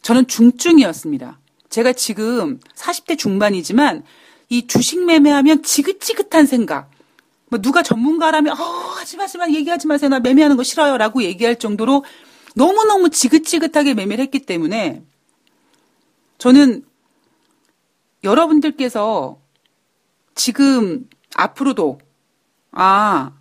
저는 0.00 0.26
중증이었습니다. 0.26 1.38
제가 1.68 1.92
지금 1.92 2.60
40대 2.74 3.18
중반이지만 3.18 4.04
이 4.48 4.66
주식 4.66 5.04
매매하면 5.04 5.62
지긋지긋한 5.62 6.46
생각. 6.46 6.90
뭐 7.50 7.60
누가 7.60 7.82
전문가라면 7.82 8.52
어, 8.52 8.64
하지 8.98 9.16
마지만 9.16 9.54
얘기하지 9.54 9.86
마세요. 9.86 10.08
나 10.08 10.20
매매하는 10.20 10.56
거 10.56 10.62
싫어요라고 10.62 11.22
얘기할 11.22 11.56
정도로 11.56 12.04
너무 12.54 12.84
너무 12.84 13.10
지긋지긋하게 13.10 13.94
매매를 13.94 14.22
했기 14.24 14.40
때문에 14.40 15.02
저는 16.38 16.84
여러분들께서 18.24 19.38
지금 20.34 21.08
앞으로도 21.34 21.98
아, 22.72 23.32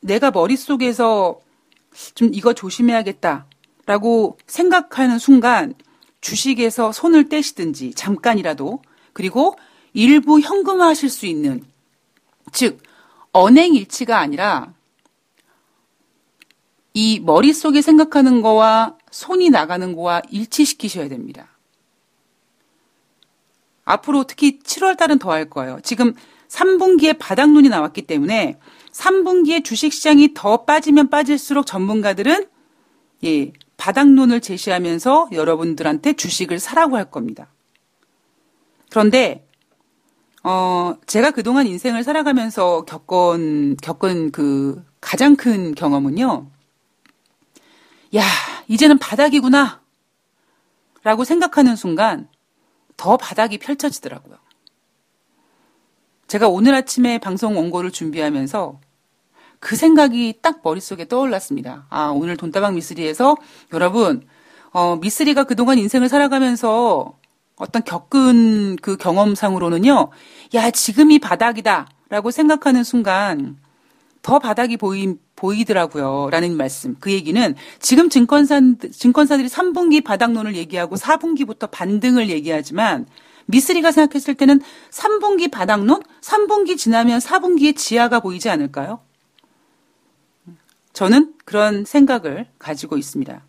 내가 0.00 0.30
머릿속에서 0.30 1.40
좀 2.14 2.30
이거 2.32 2.52
조심해야겠다라고 2.52 4.38
생각하는 4.46 5.18
순간 5.18 5.74
주식에서 6.20 6.92
손을 6.92 7.28
떼시든지 7.28 7.94
잠깐이라도 7.94 8.82
그리고 9.12 9.56
일부 9.96 10.40
현금화하실 10.40 11.08
수 11.08 11.24
있는 11.24 11.64
즉 12.52 12.82
언행 13.32 13.74
일치가 13.74 14.18
아니라 14.18 14.74
이 16.92 17.18
머릿속에 17.20 17.80
생각하는 17.80 18.42
거와 18.42 18.98
손이 19.10 19.48
나가는 19.48 19.94
거와 19.96 20.20
일치시키셔야 20.30 21.08
됩니다. 21.08 21.48
앞으로 23.86 24.24
특히 24.24 24.58
7월 24.58 24.98
달은 24.98 25.18
더 25.18 25.30
할 25.30 25.48
거예요. 25.48 25.80
지금 25.82 26.12
3분기에 26.48 27.18
바닥눈이 27.18 27.70
나왔기 27.70 28.02
때문에 28.02 28.58
3분기에 28.92 29.64
주식시장이 29.64 30.34
더 30.34 30.66
빠지면 30.66 31.08
빠질수록 31.08 31.64
전문가들은 31.64 32.48
예, 33.24 33.52
바닥눈을 33.78 34.42
제시하면서 34.42 35.30
여러분들한테 35.32 36.12
주식을 36.12 36.58
사라고 36.58 36.96
할 36.96 37.10
겁니다. 37.10 37.48
그런데 38.90 39.45
어, 40.48 40.94
제가 41.06 41.32
그동안 41.32 41.66
인생을 41.66 42.04
살아가면서 42.04 42.84
겪은 42.84 43.78
겪은 43.82 44.30
그 44.30 44.80
가장 45.00 45.34
큰 45.34 45.74
경험은요. 45.74 46.46
야, 48.14 48.22
이제는 48.68 48.98
바닥이구나. 48.98 49.80
라고 51.02 51.24
생각하는 51.24 51.74
순간 51.74 52.28
더 52.96 53.16
바닥이 53.16 53.58
펼쳐지더라고요. 53.58 54.36
제가 56.28 56.46
오늘 56.46 56.76
아침에 56.76 57.18
방송 57.18 57.56
원고를 57.56 57.90
준비하면서 57.90 58.78
그 59.58 59.74
생각이 59.74 60.38
딱 60.42 60.60
머릿속에 60.62 61.08
떠올랐습니다. 61.08 61.86
아, 61.90 62.10
오늘 62.10 62.36
돈다방 62.36 62.76
미스리에서 62.76 63.36
여러분, 63.72 64.24
어, 64.70 64.94
미스리가 64.94 65.42
그동안 65.42 65.78
인생을 65.78 66.08
살아가면서 66.08 67.18
어떤 67.56 67.82
겪은 67.82 68.76
그 68.76 68.96
경험상으로는요, 68.96 70.10
야, 70.54 70.70
지금 70.70 71.10
이 71.10 71.18
바닥이다. 71.18 71.88
라고 72.08 72.30
생각하는 72.30 72.84
순간 72.84 73.56
더 74.22 74.38
바닥이 74.38 74.76
보이, 74.76 75.14
보이더라고요. 75.34 76.28
라는 76.30 76.56
말씀. 76.56 76.96
그 77.00 77.10
얘기는 77.10 77.54
지금 77.80 78.08
증권사, 78.08 78.60
증권사들이 78.92 79.48
3분기 79.48 80.04
바닥론을 80.04 80.54
얘기하고 80.54 80.96
4분기부터 80.96 81.70
반등을 81.70 82.28
얘기하지만 82.28 83.06
미쓰리가 83.46 83.92
생각했을 83.92 84.34
때는 84.34 84.60
3분기 84.90 85.50
바닥론, 85.50 86.02
3분기 86.20 86.76
지나면 86.76 87.20
4분기의 87.20 87.76
지하가 87.76 88.20
보이지 88.20 88.50
않을까요? 88.50 89.00
저는 90.92 91.34
그런 91.44 91.84
생각을 91.84 92.48
가지고 92.58 92.96
있습니다. 92.96 93.44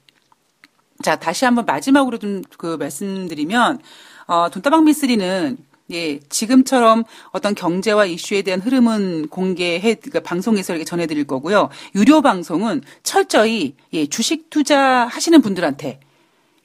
자, 1.01 1.15
다시 1.17 1.45
한번 1.45 1.65
마지막으로 1.65 2.17
좀 2.17 2.41
그 2.57 2.75
말씀드리면, 2.77 3.79
어, 4.27 4.49
돈다방 4.49 4.85
미쓰리는 4.85 5.57
예, 5.91 6.19
지금처럼 6.19 7.05
어떤 7.31 7.55
경제와 7.55 8.05
이슈에 8.05 8.41
대한 8.41 8.59
흐름은 8.59 9.29
공개해, 9.29 9.95
그러니까 9.95 10.19
방송에서 10.19 10.73
이렇게 10.73 10.83
전해드릴 10.83 11.25
거고요. 11.25 11.69
유료 11.95 12.21
방송은 12.21 12.81
철저히, 13.03 13.75
예, 13.93 14.05
주식 14.05 14.49
투자 14.49 15.05
하시는 15.05 15.41
분들한테, 15.41 15.99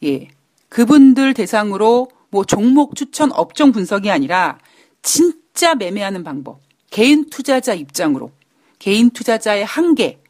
예, 0.05 0.29
그분들 0.69 1.35
대상으로 1.35 2.09
뭐 2.31 2.45
종목 2.45 2.97
추천 2.97 3.31
업종 3.33 3.71
분석이 3.73 4.11
아니라 4.11 4.59
진짜 5.03 5.75
매매하는 5.77 6.25
방법. 6.25 6.61
개인 6.91 7.29
투자자 7.31 7.75
입장으로. 7.75 8.33
개인 8.79 9.11
투자자의 9.11 9.65
한계. 9.65 10.22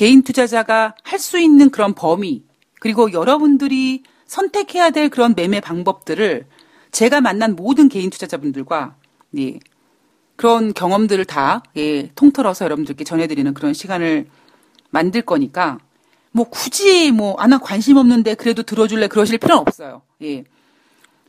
음, 0.00 0.02
개인 0.02 0.22
투자자가 0.22 0.94
할 1.02 1.18
수 1.18 1.38
있는 1.38 1.70
그런 1.70 1.94
범위. 1.94 2.42
그리고 2.80 3.12
여러분들이 3.12 4.02
선택해야 4.26 4.90
될 4.90 5.10
그런 5.10 5.34
매매 5.36 5.60
방법들을 5.60 6.46
제가 6.92 7.20
만난 7.20 7.54
모든 7.54 7.88
개인 7.90 8.08
투자자분들과 8.08 8.96
예, 9.38 9.58
그런 10.36 10.72
경험들을 10.72 11.26
다 11.26 11.62
예, 11.76 12.08
통틀어서 12.14 12.64
여러분들께 12.64 13.04
전해드리는 13.04 13.52
그런 13.52 13.74
시간을 13.74 14.28
만들 14.90 15.22
거니까 15.22 15.78
뭐 16.32 16.48
굳이 16.48 17.12
뭐 17.12 17.34
아나 17.38 17.58
관심 17.58 17.98
없는데 17.98 18.34
그래도 18.36 18.62
들어줄래 18.62 19.08
그러실 19.08 19.36
필요는 19.38 19.60
없어요. 19.60 20.02
예. 20.22 20.44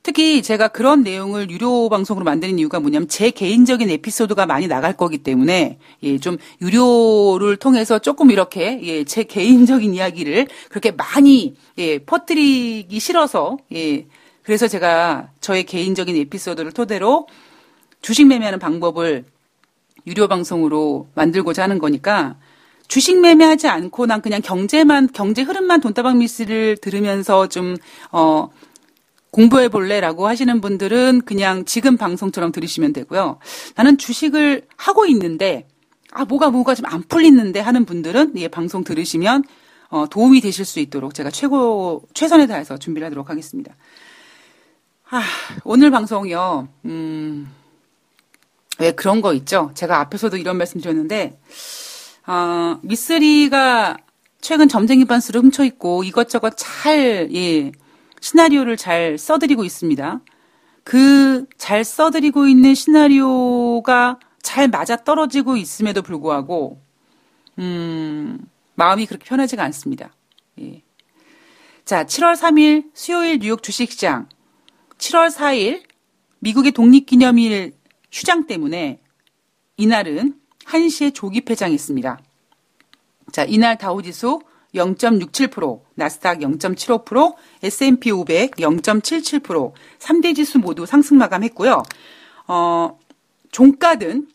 특히 0.04 0.42
제가 0.42 0.70
그런 0.70 1.04
내용을 1.04 1.52
유료 1.52 1.88
방송으로 1.88 2.26
만드는 2.26 2.58
이유가 2.58 2.80
뭐냐면 2.80 3.08
제 3.08 3.30
개인적인 3.30 3.90
에피소드가 3.90 4.48
많이 4.48 4.68
나갈 4.68 4.98
거기 4.98 5.20
때문에 5.20 5.78
예, 6.02 6.18
좀 6.18 6.38
유료를 6.62 7.58
통해서 7.58 8.00
조금 8.00 8.32
이렇게 8.32 8.80
예, 8.82 9.04
제 9.04 9.24
개인적인 9.24 9.94
이야기를 9.94 10.48
그렇게 10.70 10.92
많이 10.92 11.56
예, 11.78 12.00
퍼뜨리기 12.00 13.00
싫어서 13.00 13.58
예, 13.74 14.08
그래서 14.42 14.68
제가 14.68 15.30
저의 15.40 15.66
개인적인 15.66 16.16
에피소드를 16.16 16.72
토대로 16.72 17.28
주식 18.02 18.26
매매하는 18.26 18.58
방법을 18.58 19.26
유료 20.08 20.28
방송으로 20.28 21.10
만들고자 21.14 21.62
하는 21.62 21.78
거니까 21.78 22.38
주식 22.88 23.22
매매하지 23.22 23.68
않고 23.68 24.08
난 24.08 24.22
그냥 24.22 24.42
경제만 24.42 25.10
경제 25.14 25.44
흐름만 25.44 25.80
돈다방 25.80 26.18
미스를 26.18 26.78
들으면서 26.78 27.48
좀 27.48 27.78
어 28.12 28.50
공부해 29.32 29.70
볼래라고 29.70 30.28
하시는 30.28 30.62
분들은 30.62 31.22
그냥 31.26 31.66
지금 31.66 31.98
방송처럼 31.98 32.52
들으시면 32.52 32.94
되고요. 32.94 33.40
나는 33.76 33.98
주식을 33.98 34.68
하고 34.76 35.06
있는데 35.06 35.68
아 36.12 36.26
뭐가 36.26 36.50
뭐가 36.50 36.76
좀 36.76 36.86
안 36.86 37.04
풀리는데 37.04 37.60
하는 37.62 37.86
분들은 37.86 38.34
예 38.38 38.48
방송 38.50 38.84
들으시면 38.84 39.44
어 39.90 40.06
도움이 40.10 40.42
되실 40.42 40.66
수 40.66 40.80
있도록 40.80 41.14
제가 41.14 41.32
최고 41.32 42.04
최선을 42.14 42.48
다해서 42.48 42.78
준비를 42.78 43.06
하도록 43.08 43.30
하겠습니다. 43.30 43.76
아, 45.10 45.22
오늘 45.66 45.92
방송이요. 45.92 46.68
음. 46.86 47.52
왜 48.80 48.92
그런 48.92 49.22
거 49.22 49.34
있죠? 49.34 49.72
제가 49.76 50.00
앞에서도 50.00 50.38
이런 50.38 50.58
말씀 50.58 50.82
드렸는데 50.82 51.40
어, 52.26 52.80
미쓰리가 52.82 53.98
최근 54.40 54.68
점쟁이 54.68 55.06
반스를 55.06 55.42
훔쳐 55.42 55.64
있고 55.66 56.04
이것저것 56.04 56.54
잘 56.58 57.30
예, 57.34 57.72
시나리오를 58.22 58.78
잘 58.78 59.18
써드리고 59.18 59.66
있습니다. 59.66 60.22
그 60.84 61.32
잘 61.58 61.84
써드리고 61.84 62.48
있는 62.48 62.74
시나리오가 62.76 64.20
잘 64.42 64.68
맞아 64.68 64.96
떨어지고 64.98 65.58
있음에도 65.58 66.02
불구하고 66.02 66.82
음, 67.60 68.40
마음이 68.76 69.06
그렇게 69.06 69.26
편하지가 69.26 69.64
않습니다. 69.66 70.14
예. 70.60 70.82
자, 71.86 72.06
7월 72.06 72.36
3일 72.36 72.90
수요일 72.94 73.40
뉴욕 73.40 73.62
주식시장 73.62 74.28
7월 74.98 75.32
4일 75.32 75.84
미국의 76.40 76.72
독립기념일 76.72 77.74
휴장 78.12 78.48
때문에 78.48 79.02
이날은 79.78 80.40
1시에 80.66 81.14
조기 81.14 81.42
폐장했습니다. 81.42 82.20
자, 83.32 83.46
이날 83.46 83.78
다우지수 83.78 84.42
0.67%, 84.76 85.82
나스닥 85.96 86.40
0.75%, 86.40 87.36
S&P 87.64 88.12
500 88.12 88.52
0.77%, 88.52 89.74
3대 90.00 90.36
지수 90.36 90.60
모두 90.60 90.86
상승 90.86 91.18
마감했고요. 91.18 91.84
어, 92.48 93.00
종가든 93.52 94.28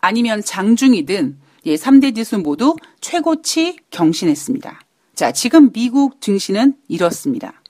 아니면 0.00 0.42
장중이든 0.42 1.38
예, 1.66 1.74
3대 1.74 2.14
지수 2.14 2.38
모두 2.38 2.76
최고치 3.00 3.78
경신했습니다. 3.90 4.80
자, 5.14 5.32
지금 5.32 5.72
미국 5.72 6.20
증시는 6.20 6.74
이렇습니다. 6.88 7.60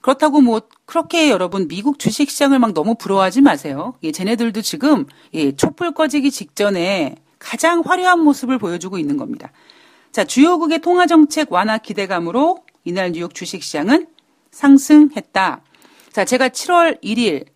그렇다고 0.00 0.40
뭐 0.40 0.62
그렇게 0.86 1.30
여러분 1.30 1.68
미국 1.68 1.98
주식 1.98 2.30
시장을 2.30 2.58
막 2.58 2.72
너무 2.72 2.94
부러워하지 2.94 3.42
마세요. 3.42 3.94
예, 4.02 4.12
쟤네들도 4.12 4.62
지금 4.62 5.06
예, 5.34 5.54
촛불 5.54 5.92
꺼지기 5.92 6.30
직전에 6.30 7.16
가장 7.40 7.82
화려한 7.84 8.20
모습을 8.20 8.58
보여주고 8.58 8.98
있는 8.98 9.16
겁니다. 9.16 9.50
자, 10.12 10.22
주요국의 10.22 10.80
통화 10.80 11.06
정책 11.06 11.52
완화 11.52 11.78
기대감으로 11.78 12.58
이날 12.84 13.10
뉴욕 13.10 13.34
주식 13.34 13.64
시장은 13.64 14.06
상승했다. 14.52 15.62
자, 16.12 16.24
제가 16.24 16.50
7월 16.50 17.02
1일 17.02 17.46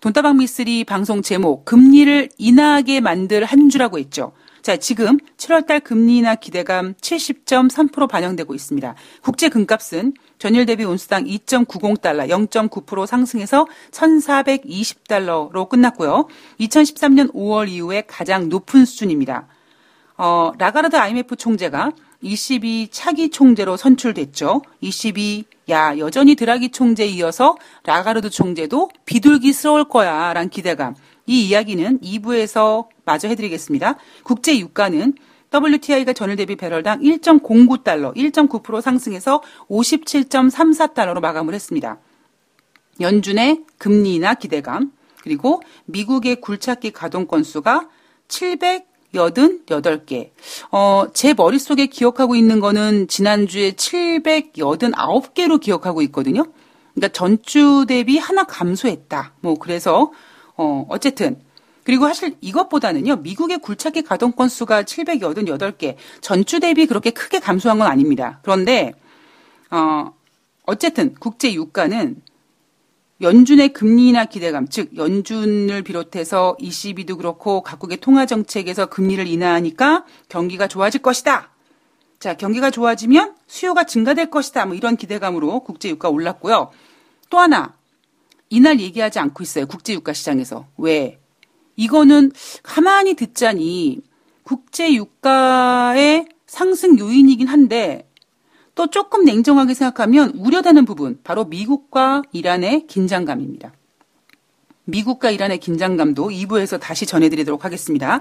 돈다방 0.00 0.36
미쓰리 0.36 0.84
방송 0.84 1.22
제목 1.22 1.64
금리를 1.64 2.28
인하하게 2.38 3.00
만들 3.00 3.44
한 3.44 3.68
주라고 3.68 3.98
했죠. 3.98 4.32
자, 4.62 4.76
지금 4.76 5.18
7월달 5.36 5.82
금리 5.82 6.18
인하 6.18 6.34
기대감 6.34 6.94
70.3% 6.94 8.08
반영되고 8.08 8.54
있습니다. 8.54 8.94
국제 9.22 9.48
금값은 9.48 10.14
전일 10.38 10.66
대비 10.66 10.84
온수당 10.84 11.24
2.90달러, 11.24 12.28
0.9% 12.28 13.06
상승해서 13.06 13.66
1,420달러로 13.90 15.68
끝났고요. 15.68 16.28
2013년 16.60 17.32
5월 17.34 17.68
이후에 17.68 18.02
가장 18.06 18.48
높은 18.48 18.84
수준입니다. 18.84 19.48
어, 20.16 20.52
라가르드 20.58 20.96
IMF 20.96 21.36
총재가 21.36 21.92
22 22.20 22.88
차기 22.90 23.30
총재로 23.30 23.76
선출됐죠. 23.76 24.62
22, 24.80 25.44
야, 25.70 25.96
여전히 25.98 26.34
드라기 26.34 26.70
총재에 26.70 27.06
이어서 27.06 27.56
라가르드 27.84 28.30
총재도 28.30 28.90
비둘기스러울 29.04 29.84
거야, 29.84 30.32
라는 30.32 30.48
기대감. 30.48 30.96
이 31.26 31.46
이야기는 31.46 32.00
2부에서 32.00 32.88
마저 33.04 33.28
해드리겠습니다. 33.28 33.96
국제 34.24 34.58
유가는 34.58 35.14
WTI가 35.52 36.12
전일 36.12 36.36
대비 36.36 36.56
배럴당 36.56 37.00
1.09달러, 37.00 38.14
1.9% 38.14 38.80
상승해서 38.80 39.42
57.34달러로 39.68 41.20
마감을 41.20 41.54
했습니다. 41.54 41.98
연준의 43.00 43.64
금리 43.78 44.16
인하 44.16 44.34
기대감, 44.34 44.92
그리고 45.22 45.62
미국의 45.86 46.40
굴착기 46.40 46.92
가동 46.92 47.26
건수가 47.26 47.88
788개. 48.28 50.30
어, 50.70 51.06
제 51.14 51.34
머릿속에 51.34 51.86
기억하고 51.86 52.34
있는 52.34 52.60
거는 52.60 53.08
지난주에 53.08 53.72
789개로 53.72 55.60
기억하고 55.60 56.02
있거든요. 56.02 56.44
그러니까 56.94 57.12
전주 57.12 57.86
대비 57.88 58.18
하나 58.18 58.44
감소했다. 58.44 59.34
뭐, 59.40 59.54
그래서, 59.54 60.12
어, 60.56 60.84
어쨌든, 60.88 61.40
그리고 61.88 62.06
사실 62.06 62.36
이것보다는요, 62.42 63.16
미국의 63.16 63.60
굴착기 63.60 64.02
가동 64.02 64.32
건수가 64.32 64.82
788개, 64.82 65.96
전주 66.20 66.60
대비 66.60 66.84
그렇게 66.84 67.08
크게 67.08 67.40
감소한 67.40 67.78
건 67.78 67.88
아닙니다. 67.88 68.40
그런데, 68.42 68.92
어, 69.70 70.12
어쨌든 70.64 71.14
국제 71.14 71.54
유가는 71.54 72.20
연준의 73.22 73.72
금리 73.72 74.08
인하 74.08 74.26
기대감, 74.26 74.68
즉 74.68 74.98
연준을 74.98 75.82
비롯해서 75.82 76.58
ECB도 76.60 77.16
그렇고 77.16 77.62
각국의 77.62 78.00
통화 78.02 78.26
정책에서 78.26 78.84
금리를 78.84 79.26
인하하니까 79.26 80.04
경기가 80.28 80.68
좋아질 80.68 81.00
것이다. 81.00 81.48
자, 82.20 82.34
경기가 82.34 82.70
좋아지면 82.70 83.34
수요가 83.46 83.84
증가될 83.84 84.28
것이다. 84.28 84.66
뭐 84.66 84.74
이런 84.74 84.98
기대감으로 84.98 85.60
국제 85.60 85.88
유가 85.88 86.10
올랐고요. 86.10 86.70
또 87.30 87.38
하나 87.38 87.74
이날 88.50 88.78
얘기하지 88.78 89.20
않고 89.20 89.42
있어요. 89.42 89.66
국제 89.66 89.94
유가 89.94 90.12
시장에서. 90.12 90.66
왜? 90.76 91.18
이거는 91.78 92.32
가만히 92.64 93.14
듣자니 93.14 94.00
국제 94.42 94.92
유가의 94.92 96.26
상승 96.46 96.98
요인이긴 96.98 97.46
한데 97.46 98.10
또 98.74 98.88
조금 98.88 99.24
냉정하게 99.24 99.74
생각하면 99.74 100.30
우려되는 100.30 100.84
부분 100.84 101.20
바로 101.22 101.44
미국과 101.44 102.22
이란의 102.32 102.86
긴장감입니다. 102.88 103.72
미국과 104.84 105.30
이란의 105.30 105.58
긴장감도 105.58 106.28
2부에서 106.28 106.80
다시 106.80 107.06
전해드리도록 107.06 107.64
하겠습니다. 107.64 108.20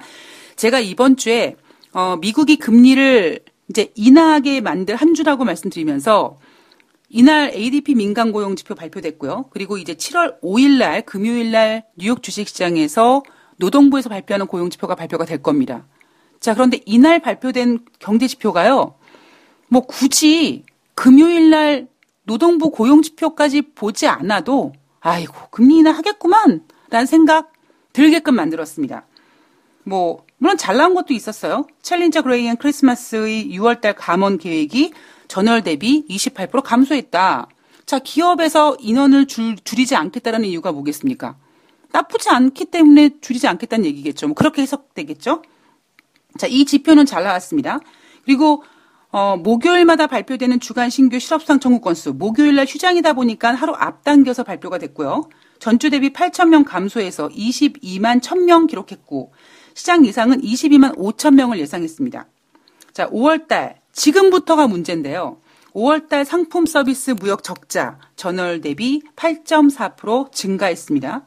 제가 0.55 0.79
이번 0.79 1.17
주에 1.17 1.55
어, 1.93 2.17
미국이 2.17 2.57
금리를 2.57 3.39
이제 3.69 3.91
인하하게 3.95 4.61
만들 4.61 4.95
한 4.95 5.15
주라고 5.15 5.45
말씀드리면서 5.45 6.37
이날 7.09 7.51
ADP 7.55 7.95
민간 7.95 8.31
고용 8.31 8.55
지표 8.55 8.75
발표됐고요. 8.75 9.45
그리고 9.49 9.77
이제 9.77 9.95
7월 9.95 10.41
5일 10.41 10.77
날 10.77 11.01
금요일 11.03 11.51
날 11.51 11.85
뉴욕 11.95 12.21
주식 12.21 12.47
시장에서 12.47 13.23
노동부에서 13.57 14.09
발표하는 14.09 14.47
고용 14.47 14.69
지표가 14.69 14.95
발표가 14.95 15.25
될 15.25 15.41
겁니다. 15.41 15.85
자, 16.39 16.53
그런데 16.53 16.81
이날 16.85 17.19
발표된 17.19 17.85
경제 17.99 18.27
지표가요, 18.27 18.95
뭐 19.67 19.81
굳이 19.81 20.63
금요일 20.93 21.49
날 21.49 21.87
노동부 22.23 22.71
고용 22.71 23.01
지표까지 23.01 23.73
보지 23.73 24.07
않아도, 24.07 24.73
아이고, 24.99 25.33
금리 25.49 25.77
인하 25.77 25.91
하겠구만! 25.91 26.63
라는 26.89 27.05
생각 27.05 27.51
들게끔 27.93 28.35
만들었습니다. 28.35 29.05
뭐, 29.83 30.25
물론 30.37 30.57
잘 30.57 30.77
나온 30.77 30.93
것도 30.93 31.13
있었어요. 31.13 31.65
챌린저 31.81 32.21
그레이 32.21 32.47
앤 32.47 32.57
크리스마스의 32.57 33.49
6월달 33.57 33.95
감원 33.97 34.37
계획이 34.37 34.93
전월 35.27 35.63
대비 35.63 36.05
28% 36.09 36.61
감소했다. 36.63 37.47
자, 37.85 37.99
기업에서 37.99 38.75
인원을 38.79 39.27
줄, 39.27 39.55
줄이지 39.55 39.95
않겠다라는 39.95 40.47
이유가 40.47 40.71
뭐겠습니까? 40.71 41.37
나쁘지 41.91 42.29
않기 42.29 42.65
때문에 42.65 43.19
줄이지 43.21 43.47
않겠다는 43.47 43.85
얘기겠죠. 43.85 44.27
뭐 44.27 44.35
그렇게 44.35 44.61
해석되겠죠. 44.61 45.41
자, 46.37 46.47
이 46.47 46.65
지표는 46.65 47.05
잘 47.05 47.23
나왔습니다. 47.23 47.79
그리고 48.25 48.63
어, 49.09 49.37
목요일마다 49.37 50.07
발표되는 50.07 50.59
주간 50.59 50.89
신규 50.89 51.17
실업수당 51.17 51.59
청구 51.59 51.79
건수, 51.79 52.13
목요일날 52.13 52.65
휴장이다 52.65 53.13
보니까 53.13 53.53
하루 53.53 53.73
앞당겨서 53.73 54.43
발표가 54.43 54.77
됐고요. 54.77 55.29
전주 55.59 55.89
대비 55.89 56.11
8천 56.11 56.49
명 56.49 56.63
감소해서 56.65 57.29
22만 57.29 58.19
1천 58.19 58.43
명 58.43 58.67
기록했고, 58.67 59.31
시장 59.73 60.05
예상은 60.05 60.41
22만 60.41 60.97
5천 60.97 61.35
명을 61.35 61.57
예상했습니다. 61.59 62.27
자, 62.91 63.09
5월달, 63.09 63.75
지금부터가 63.93 64.67
문제인데요. 64.67 65.39
5월달 65.73 66.25
상품 66.25 66.65
서비스 66.65 67.11
무역 67.11 67.43
적자 67.43 67.99
전월 68.15 68.61
대비 68.61 69.01
8.4% 69.15 70.31
증가했습니다. 70.31 71.25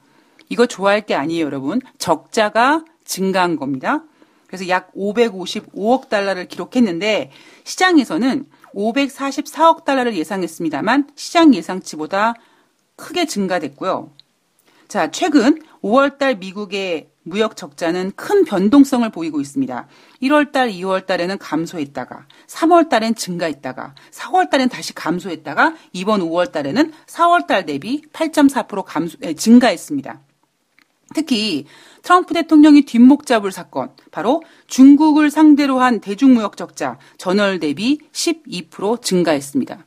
이거 0.50 0.66
좋아할 0.66 1.00
게 1.00 1.14
아니에요, 1.14 1.46
여러분. 1.46 1.80
적자가 1.96 2.84
증가한 3.04 3.56
겁니다. 3.56 4.04
그래서 4.46 4.68
약 4.68 4.92
555억 4.94 6.08
달러를 6.08 6.46
기록했는데 6.48 7.30
시장에서는 7.64 8.46
544억 8.74 9.84
달러를 9.84 10.16
예상했습니다만 10.16 11.08
시장 11.14 11.54
예상치보다 11.54 12.34
크게 12.96 13.26
증가됐고요. 13.26 14.10
자, 14.88 15.10
최근 15.12 15.62
5월달 15.82 16.38
미국의 16.38 17.10
무역 17.22 17.56
적자는 17.56 18.12
큰 18.16 18.44
변동성을 18.44 19.08
보이고 19.10 19.40
있습니다. 19.40 19.86
1월달, 20.22 20.72
2월달에는 20.74 21.36
감소했다가, 21.38 22.26
3월달엔 22.48 23.16
증가했다가, 23.16 23.94
4월달엔 24.10 24.68
다시 24.70 24.94
감소했다가, 24.94 25.74
이번 25.92 26.22
5월달에는 26.22 26.92
4월달 27.06 27.66
대비 27.66 28.02
8.4% 28.12 28.82
감소, 28.84 29.16
증가했습니다. 29.34 30.20
특히 31.14 31.64
트럼프 32.02 32.34
대통령이 32.34 32.82
뒷목 32.82 33.26
잡을 33.26 33.50
사건, 33.50 33.90
바로 34.10 34.42
중국을 34.66 35.30
상대로 35.30 35.80
한 35.80 36.00
대중무역 36.00 36.56
적자 36.56 36.98
전월 37.18 37.58
대비 37.58 37.98
12% 38.12 39.02
증가했습니다. 39.02 39.84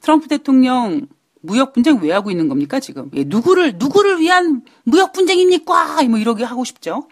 트럼프 0.00 0.28
대통령 0.28 1.06
무역 1.40 1.72
분쟁 1.72 2.00
왜 2.02 2.12
하고 2.12 2.30
있는 2.30 2.48
겁니까 2.48 2.80
지금? 2.80 3.10
예, 3.14 3.24
누구를 3.24 3.74
누구를 3.76 4.20
위한 4.20 4.62
무역 4.84 5.12
분쟁입니까? 5.12 6.02
뭐 6.04 6.18
이러게 6.18 6.44
하고 6.44 6.64
싶죠. 6.64 7.08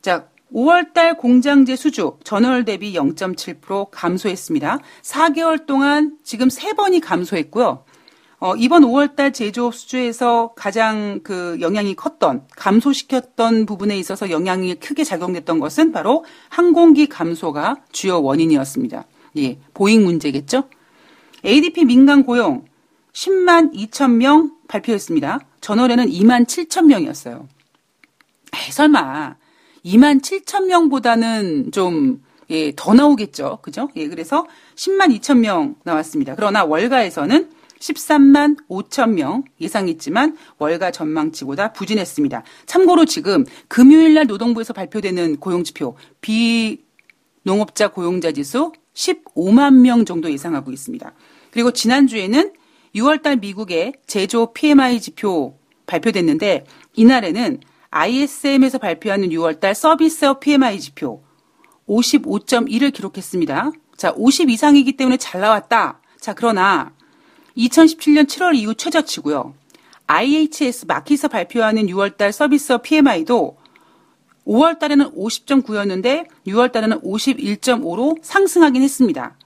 자, 0.00 0.28
5월달 0.52 1.16
공장제 1.18 1.76
수주 1.76 2.18
전월 2.24 2.64
대비 2.64 2.92
0.7% 2.94 3.88
감소했습니다. 3.90 4.78
4개월 5.02 5.66
동안 5.66 6.16
지금 6.22 6.48
3번이 6.48 7.00
감소했고요. 7.02 7.84
어, 8.42 8.56
이번 8.56 8.82
5월달 8.82 9.32
제조업 9.32 9.72
수주에서 9.72 10.52
가장 10.56 11.20
그 11.22 11.58
영향이 11.60 11.94
컸던 11.94 12.48
감소시켰던 12.56 13.66
부분에 13.66 13.96
있어서 14.00 14.30
영향이 14.30 14.74
크게 14.80 15.04
작용됐던 15.04 15.60
것은 15.60 15.92
바로 15.92 16.24
항공기 16.48 17.06
감소가 17.06 17.76
주요 17.92 18.20
원인이었습니다. 18.20 19.04
예, 19.38 19.58
보잉 19.74 20.02
문제겠죠? 20.02 20.64
ADP 21.44 21.84
민간 21.84 22.24
고용 22.24 22.64
10만 23.12 23.72
2천 23.74 24.14
명 24.16 24.50
발표했습니다. 24.66 25.38
전월에는 25.60 26.08
2만 26.08 26.44
7천 26.44 26.86
명이었어요. 26.86 27.46
에이, 28.56 28.72
설마 28.72 29.36
2만 29.84 30.20
7천 30.20 30.66
명보다는 30.66 31.70
좀 31.70 32.24
예, 32.50 32.72
더 32.74 32.92
나오겠죠. 32.92 33.60
그죠? 33.62 33.88
예, 33.94 34.08
그래서 34.08 34.48
10만 34.74 35.16
2천 35.20 35.38
명 35.38 35.76
나왔습니다. 35.84 36.34
그러나 36.34 36.64
월가에서는 36.64 37.61
13만 37.82 38.56
5천 38.68 39.14
명 39.14 39.44
예상했지만 39.60 40.36
월가 40.58 40.92
전망치보다 40.92 41.72
부진했습니다. 41.72 42.44
참고로 42.66 43.04
지금 43.04 43.44
금요일 43.68 44.14
날 44.14 44.26
노동부에서 44.26 44.72
발표되는 44.72 45.36
고용지표 45.36 45.96
비농업자 46.20 47.88
고용자 47.88 48.32
지수 48.32 48.72
15만 48.94 49.80
명 49.80 50.04
정도 50.04 50.30
예상하고 50.30 50.70
있습니다. 50.70 51.12
그리고 51.50 51.72
지난주에는 51.72 52.52
6월달 52.94 53.40
미국의 53.40 53.94
제조 54.06 54.52
PMI 54.52 55.00
지표 55.00 55.58
발표됐는데 55.86 56.64
이날에는 56.94 57.60
ISM에서 57.90 58.78
발표하는 58.78 59.30
6월달 59.30 59.74
서비스업 59.74 60.40
PMI 60.40 60.78
지표 60.80 61.22
55.1을 61.88 62.92
기록했습니다. 62.92 63.72
자, 63.96 64.12
50 64.16 64.50
이상이기 64.50 64.96
때문에 64.96 65.16
잘 65.16 65.40
나왔다. 65.40 66.00
자, 66.20 66.32
그러나 66.34 66.92
2017년 67.56 68.26
7월 68.26 68.54
이후 68.54 68.74
최저치고요. 68.74 69.54
IHS 70.06 70.86
마키에서 70.86 71.28
발표하는 71.28 71.86
6월달 71.86 72.32
서비스업 72.32 72.82
PMI도 72.82 73.56
5월 74.46 74.78
달에는 74.78 75.12
50.9였는데 75.12 76.26
6월 76.46 76.72
달에는 76.72 77.00
51.5로 77.00 78.18
상승하긴 78.22 78.82
했습니다. 78.82 79.36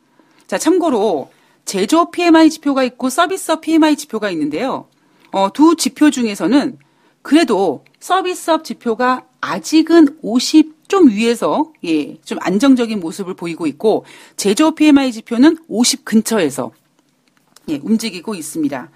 자, 0.47 0.59
참고로 0.59 1.31
제조 1.65 2.11
PMI 2.11 2.51
지표가 2.51 2.85
있고 2.85 3.11
서비스업 3.11 3.61
PMI 3.61 3.97
지표가 3.97 4.31
있는데요. 4.31 4.89
어, 5.33 5.53
두 5.53 5.77
지표 5.77 6.11
중에서는 6.11 6.79
그래도 7.23 7.85
서비스업 8.01 8.65
지표가 8.65 9.27
아직은 9.41 10.19
50 10.23 10.77
좀 10.89 11.09
위에서 11.09 11.73
예, 11.85 12.17
좀 12.23 12.39
안정적인 12.41 13.01
모습을 13.01 13.35
보이고 13.35 13.67
있고 13.67 14.05
제조 14.37 14.75
PMI 14.77 15.13
지표는 15.13 15.59
50 15.69 16.05
근처에서 16.05 16.71
예, 17.69 17.81
움직이고 17.83 18.35
있습니다. 18.35 18.91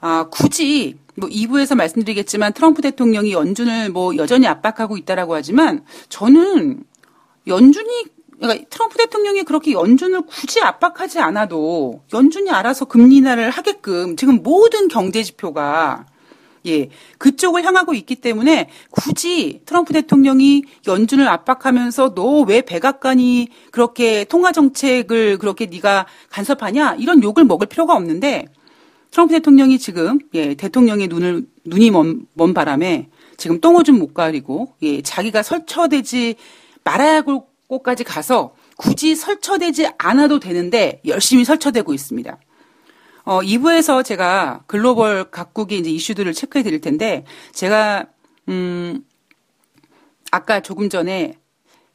아, 0.00 0.28
굳이 0.30 0.98
뭐 1.16 1.28
2부에서 1.28 1.74
말씀드리겠지만 1.74 2.52
트럼프 2.52 2.82
대통령이 2.82 3.32
연준을 3.32 3.90
뭐 3.90 4.16
여전히 4.16 4.46
압박하고 4.46 4.96
있다라고 4.96 5.34
하지만 5.34 5.84
저는 6.08 6.84
연준이 7.46 8.04
그러니까 8.38 8.66
트럼프 8.70 8.96
대통령이 8.98 9.42
그렇게 9.42 9.72
연준을 9.72 10.22
굳이 10.22 10.60
압박하지 10.60 11.18
않아도 11.18 12.04
연준이 12.12 12.50
알아서 12.50 12.84
금리 12.84 13.16
인하를 13.16 13.50
하게끔 13.50 14.16
지금 14.16 14.42
모든 14.42 14.86
경제 14.86 15.24
지표가 15.24 16.06
예, 16.68 16.88
그쪽을 17.18 17.64
향하고 17.64 17.94
있기 17.94 18.16
때문에 18.16 18.68
굳이 18.90 19.60
트럼프 19.66 19.92
대통령이 19.92 20.64
연준을 20.86 21.28
압박하면서 21.28 22.14
너 22.14 22.38
왜 22.48 22.62
백악관이 22.62 23.48
그렇게 23.70 24.24
통화 24.24 24.52
정책을 24.52 25.38
그렇게 25.38 25.66
네가 25.66 26.06
간섭하냐 26.30 26.96
이런 26.98 27.22
욕을 27.22 27.44
먹을 27.44 27.66
필요가 27.66 27.94
없는데 27.94 28.46
트럼프 29.10 29.34
대통령이 29.34 29.78
지금 29.78 30.18
예, 30.34 30.54
대통령의 30.54 31.08
눈을 31.08 31.46
눈이 31.64 31.90
먼, 31.90 32.26
먼 32.34 32.54
바람에 32.54 33.08
지금 33.36 33.60
똥오줌 33.60 33.98
못 33.98 34.14
가리고 34.14 34.74
예, 34.82 35.02
자기가 35.02 35.42
설쳐되지 35.42 36.36
말아야 36.84 37.16
할 37.16 37.24
곳까지 37.66 38.04
가서 38.04 38.54
굳이 38.76 39.14
설쳐되지 39.14 39.88
않아도 39.98 40.40
되는데 40.40 41.00
열심히 41.06 41.44
설쳐되고 41.44 41.92
있습니다. 41.92 42.38
어, 43.28 43.42
2부에서 43.42 44.02
제가 44.02 44.62
글로벌 44.66 45.30
각국의 45.30 45.80
이제 45.80 45.90
이슈들을 45.90 46.32
체크해 46.32 46.62
드릴 46.62 46.80
텐데, 46.80 47.26
제가, 47.52 48.06
음, 48.48 49.04
아까 50.30 50.60
조금 50.60 50.88
전에 50.88 51.34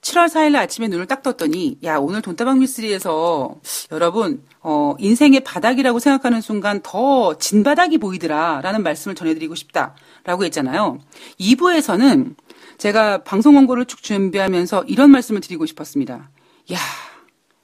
7월 0.02 0.28
4일 0.28 0.56
아침에 0.56 0.90
눈을 0.90 1.08
딱 1.08 1.24
떴더니, 1.24 1.80
야, 1.86 1.98
오늘 1.98 2.22
돈다방 2.22 2.60
미스리에서 2.60 3.60
여러분, 3.92 4.44
어, 4.62 4.94
인생의 5.00 5.40
바닥이라고 5.40 5.98
생각하는 5.98 6.40
순간 6.40 6.82
더 6.84 7.36
진바닥이 7.40 7.98
보이더라. 7.98 8.62
라는 8.62 8.84
말씀을 8.84 9.16
전해드리고 9.16 9.56
싶다. 9.56 9.96
라고 10.26 10.46
했잖아요. 10.46 11.00
2부에서는 11.40 12.36
제가 12.78 13.24
방송 13.24 13.56
원고를 13.56 13.86
쭉 13.86 14.04
준비하면서 14.04 14.84
이런 14.84 15.10
말씀을 15.10 15.42
드리고 15.42 15.66
싶었습니다. 15.66 16.30
야, 16.74 16.78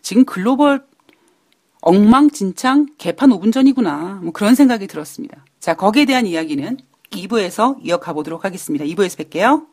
지금 0.02 0.26
글로벌 0.26 0.89
엉망진창 1.82 2.88
개판 2.98 3.30
5분 3.30 3.54
전이구나. 3.54 4.20
뭐 4.24 4.32
그런 4.32 4.56
생각이 4.56 4.88
들었습니다. 4.88 5.46
자, 5.60 5.76
거기에 5.76 6.06
대한 6.06 6.26
이야기는 6.26 6.78
2부에서 7.12 7.78
이어가 7.84 8.14
보도록 8.14 8.46
하겠습니다. 8.46 8.86
2부에서 8.86 9.26
뵐게요. 9.26 9.69